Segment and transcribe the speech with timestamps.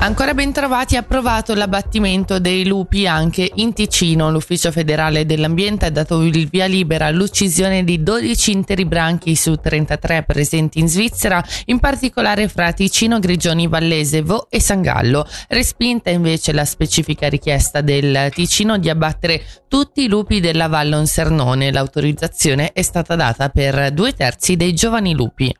[0.00, 4.30] Ancora ben trovati, approvato l'abbattimento dei lupi anche in Ticino.
[4.30, 10.22] L'Ufficio federale dell'ambiente ha dato il via libera all'uccisione di 12 interi branchi su 33
[10.22, 15.26] presenti in Svizzera, in particolare fra Ticino, Grigioni, Vallese, Vo e San Gallo.
[15.48, 21.72] Respinta invece la specifica richiesta del Ticino di abbattere tutti i lupi della Vallon Sernone.
[21.72, 25.52] L'autorizzazione è stata data per due terzi dei giovani lupi.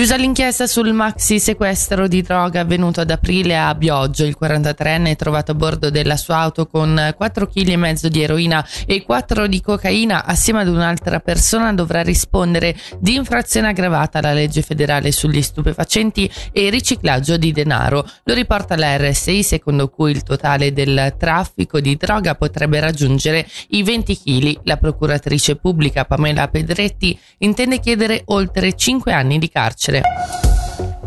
[0.00, 5.16] Chiusa l'inchiesta sul maxi sequestro di droga avvenuto ad aprile a Bioggio, il 43enne è
[5.16, 10.24] trovato a bordo della sua auto con 4,5 kg di eroina e 4 di cocaina
[10.24, 16.70] assieme ad un'altra persona dovrà rispondere di infrazione aggravata alla legge federale sugli stupefacenti e
[16.70, 18.08] riciclaggio di denaro.
[18.24, 23.82] Lo riporta la RSI secondo cui il totale del traffico di droga potrebbe raggiungere i
[23.82, 24.60] 20 kg.
[24.62, 30.02] La procuratrice pubblica Pamela Pedretti intende chiedere oltre 5 anni di carcere vincere.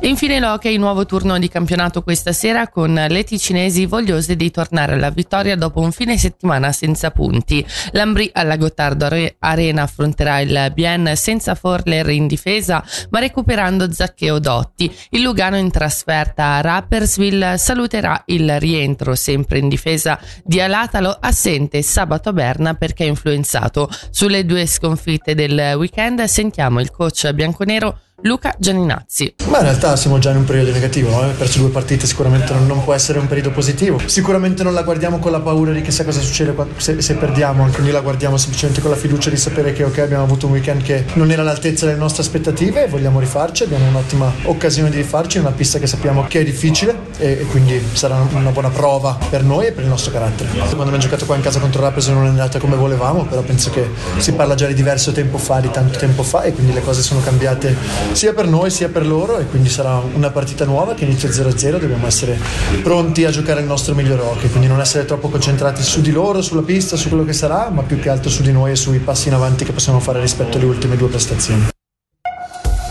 [0.00, 4.92] E infine l'Hockey, nuovo turno di campionato questa sera con le ticinesi vogliose di tornare
[4.92, 7.66] alla vittoria dopo un fine settimana senza punti.
[7.90, 9.08] L'Ambri alla Gottardo
[9.40, 14.88] Arena affronterà il Bien senza Forler in difesa ma recuperando Zaccheo Dotti.
[15.10, 21.82] Il Lugano in trasferta a Rappersville saluterà il rientro sempre in difesa di Alatalo assente
[21.82, 23.90] sabato a Berna perché influenzato.
[24.10, 29.34] Sulle due sconfitte del weekend sentiamo il coach bianconero Luca Gianinazzi.
[29.46, 31.30] Ma in realtà siamo già in un periodo negativo, no?
[31.36, 34.00] perso due partite sicuramente non, non, può essere un periodo positivo.
[34.06, 37.92] Sicuramente non la guardiamo con la paura di chissà cosa succede se, se perdiamo, quindi
[37.92, 41.04] la guardiamo semplicemente con la fiducia di sapere che ok abbiamo avuto un weekend che
[41.14, 45.44] non era all'altezza delle nostre aspettative e vogliamo rifarci, abbiamo un'ottima occasione di rifarci in
[45.44, 49.44] una pista che sappiamo che è difficile e, e quindi sarà una buona prova per
[49.44, 50.48] noi e per il nostro carattere.
[50.50, 53.70] Quando abbiamo giocato qua in casa contro Rapes non è andata come volevamo, però penso
[53.70, 56.82] che si parla già di diverso tempo fa, di tanto tempo fa e quindi le
[56.82, 60.94] cose sono cambiate sia per noi sia per loro e quindi sarà una partita nuova
[60.94, 62.38] che inizia 0-0, dobbiamo essere
[62.82, 66.42] pronti a giocare il nostro miglior hockey, quindi non essere troppo concentrati su di loro,
[66.42, 68.98] sulla pista, su quello che sarà, ma più che altro su di noi e sui
[68.98, 71.68] passi in avanti che possiamo fare rispetto alle ultime due prestazioni.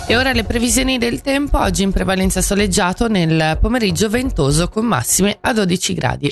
[0.09, 5.37] E ora le previsioni del tempo, oggi in prevalenza soleggiato, nel pomeriggio ventoso con massime
[5.41, 6.31] a 12 gradi.